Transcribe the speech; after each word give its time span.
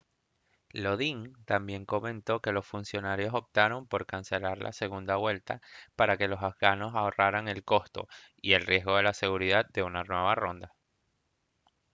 lodin 0.73 1.31
también 1.45 1.85
comentó 1.85 2.39
que 2.41 2.51
los 2.51 2.65
funcionarios 2.65 3.35
optaron 3.35 3.85
por 3.85 4.07
cancelar 4.07 4.57
la 4.57 4.73
segunda 4.73 5.15
vuelta 5.17 5.61
para 5.95 6.17
que 6.17 6.27
los 6.27 6.41
afganos 6.41 6.95
ahorraran 6.95 7.47
el 7.47 7.63
costo 7.63 8.07
y 8.35 8.53
el 8.53 8.65
riesgo 8.65 8.97
de 8.97 9.13
seguridad 9.13 9.67
de 9.69 9.83
una 9.83 10.03
nueva 10.03 10.33
ronda 10.33 10.73